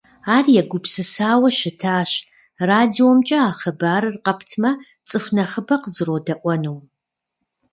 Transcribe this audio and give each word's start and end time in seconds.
Ар 0.35 0.45
егупсысауэ 0.61 1.49
щытащ 1.59 2.11
радиомкӏэ 2.69 3.37
а 3.49 3.51
хъыбарыр 3.59 4.15
къэптмэ, 4.25 4.71
цӏыху 5.07 5.33
нэхъыбэ 5.35 5.75
къызэродэӏуэнум. 5.81 6.79